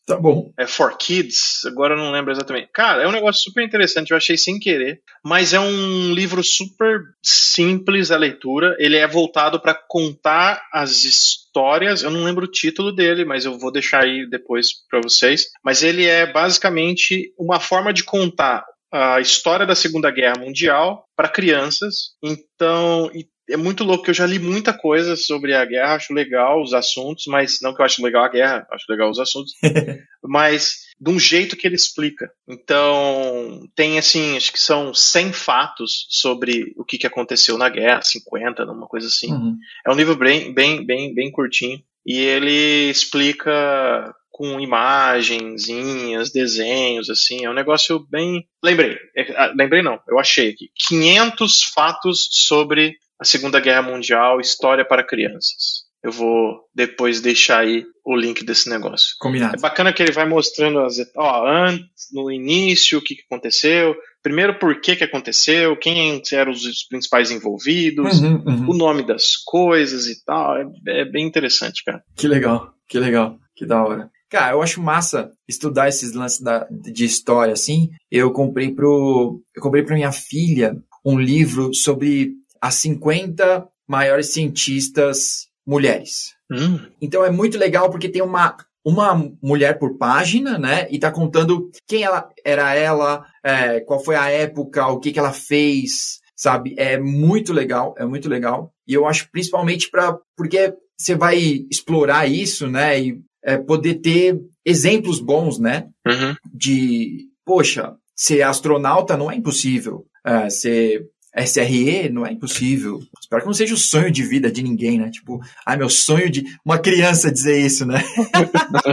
[0.06, 0.50] Tá bom.
[0.58, 2.70] É For Kids, agora eu não lembro exatamente.
[2.72, 7.00] Cara, é um negócio super interessante, eu achei sem querer, mas é um livro super
[7.22, 8.74] simples a leitura.
[8.78, 12.02] Ele é voltado para contar as histórias.
[12.02, 15.48] Eu não lembro o título dele, mas eu vou deixar aí depois para vocês.
[15.62, 21.28] Mas ele é basicamente uma forma de contar a história da Segunda Guerra Mundial para
[21.28, 22.12] crianças.
[22.22, 23.10] Então,
[23.48, 26.74] é muito louco, que eu já li muita coisa sobre a guerra, acho legal os
[26.74, 29.52] assuntos, mas não que eu acho legal a guerra, acho legal os assuntos,
[30.22, 32.30] mas de um jeito que ele explica.
[32.48, 38.02] Então, tem assim, acho que são 100 fatos sobre o que, que aconteceu na guerra,
[38.02, 39.32] 50, uma coisa assim.
[39.32, 39.56] Uhum.
[39.86, 41.80] É um livro bem, bem, bem, bem curtinho.
[42.04, 48.46] E ele explica com imagenzinhas, desenhos, assim, é um negócio bem.
[48.62, 50.70] Lembrei, é, ah, lembrei não, eu achei aqui.
[50.76, 55.88] 500 fatos sobre a Segunda Guerra Mundial, História para Crianças.
[56.02, 59.16] Eu vou depois deixar aí o link desse negócio.
[59.18, 59.56] Combinado.
[59.56, 63.96] É bacana que ele vai mostrando as ó, antes, no início, o que, que aconteceu,
[64.22, 68.70] primeiro por que, que aconteceu, quem eram os principais envolvidos, uhum, uhum.
[68.70, 70.56] o nome das coisas e tal.
[70.56, 72.02] É, é, bem interessante, cara.
[72.16, 74.10] Que legal, que legal, que da hora.
[74.30, 77.90] Cara, eu acho massa estudar esses lances da, de história, assim.
[78.10, 79.42] Eu comprei pro.
[79.56, 86.34] Eu comprei pra minha filha um livro sobre as 50 maiores cientistas mulheres.
[86.50, 86.78] Hum.
[87.00, 90.86] Então é muito legal porque tem uma, uma mulher por página, né?
[90.90, 95.18] E tá contando quem ela era ela, é, qual foi a época, o que, que
[95.18, 96.74] ela fez, sabe?
[96.78, 98.72] É muito legal, é muito legal.
[98.86, 101.38] E eu acho principalmente para porque você vai
[101.70, 103.00] explorar isso, né?
[103.00, 105.88] E é, poder ter exemplos bons, né?
[106.06, 106.34] Uhum.
[106.52, 110.06] De, poxa, ser astronauta não é impossível.
[110.24, 111.06] É, ser
[111.46, 113.00] SRE não é impossível.
[113.20, 115.10] Espero que não seja o sonho de vida de ninguém, né?
[115.10, 116.44] Tipo, ai, meu sonho de.
[116.64, 118.02] Uma criança dizer isso, né?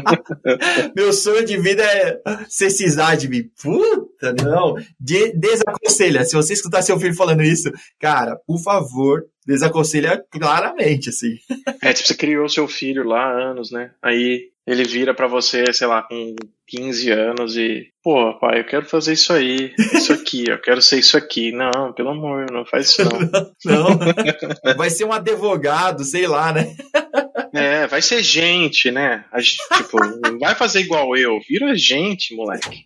[0.95, 3.49] meu sonho de vida é ser cisádmin.
[3.61, 4.75] Puta, não.
[4.99, 6.25] De desaconselha.
[6.25, 11.37] Se você escutar seu filho falando isso, cara, por favor, desaconselha claramente, assim.
[11.81, 13.91] É, tipo, você criou seu filho lá há anos, né?
[14.01, 16.35] Aí ele vira para você, sei lá, com
[16.67, 20.99] 15 anos e, pô, pai, eu quero fazer isso aí, isso aqui, eu quero ser
[20.99, 21.51] isso aqui.
[21.51, 23.19] Não, pelo amor, não faz isso não.
[23.63, 23.99] não.
[24.75, 26.75] Vai ser um advogado, sei lá, né?
[27.53, 29.23] É, vai ser gente, né?
[29.31, 32.85] A, tipo, não vai fazer igual eu, vira gente, moleque.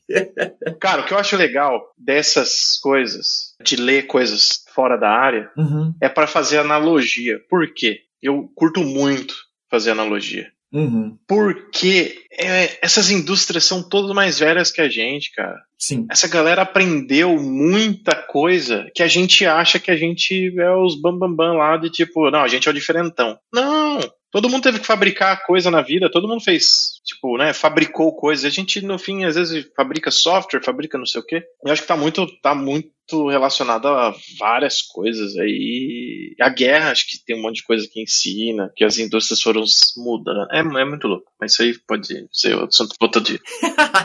[0.80, 5.92] Cara, o que eu acho legal dessas coisas, de ler coisas fora da área, uhum.
[6.00, 7.40] é para fazer analogia.
[7.50, 8.02] Por quê?
[8.22, 9.34] Eu curto muito
[9.72, 10.52] fazer analogia.
[10.72, 11.18] Uhum.
[11.28, 15.60] Porque é, essas indústrias são todas mais velhas que a gente, cara.
[15.78, 16.06] Sim.
[16.10, 21.36] Essa galera aprendeu muita coisa que a gente acha que a gente é os bambambam
[21.36, 23.38] bam, bam lá de tipo, não, a gente é o diferentão.
[23.54, 24.00] Não!
[24.32, 28.46] Todo mundo teve que fabricar coisa na vida, todo mundo fez, tipo, né, fabricou coisas.
[28.46, 31.44] A gente, no fim, às vezes fabrica software, fabrica não sei o quê.
[31.66, 36.36] Eu acho que tá muito, tá muito relacionado a várias coisas aí.
[36.40, 39.64] A guerra, acho que tem um monte de coisa que ensina, que as indústrias foram
[39.98, 40.48] mudando.
[40.52, 41.32] É, é muito louco.
[41.40, 43.40] Mas isso aí pode ser assunto para outro dia.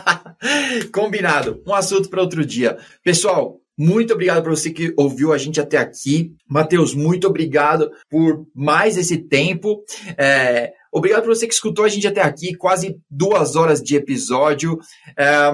[0.90, 1.62] Combinado.
[1.66, 2.78] Um assunto para outro dia.
[3.02, 6.32] Pessoal, muito obrigado para você que ouviu a gente até aqui.
[6.48, 9.82] Matheus, muito obrigado por mais esse tempo.
[10.16, 14.78] É, obrigado por você que escutou a gente até aqui, quase duas horas de episódio.
[15.18, 15.50] É,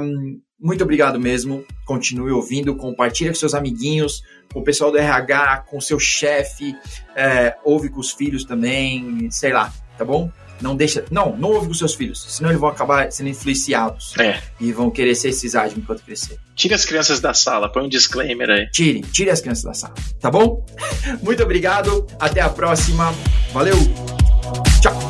[0.60, 1.64] muito obrigado mesmo.
[1.86, 6.74] Continue ouvindo, compartilha com seus amiguinhos, com o pessoal do RH, com seu chefe,
[7.16, 10.30] é, ouve com os filhos também, sei lá, tá bom?
[10.60, 11.04] Não deixa.
[11.10, 14.16] Não, não ouve com seus filhos, senão eles vão acabar sendo influenciados.
[14.18, 14.40] É.
[14.60, 16.38] E vão querer ser cisagem enquanto crescer.
[16.54, 18.70] Tire as crianças da sala, põe um disclaimer aí.
[18.70, 20.64] Tire, tire as crianças da sala, tá bom?
[21.22, 23.14] Muito obrigado, até a próxima.
[23.52, 23.76] Valeu!
[24.80, 25.09] Tchau!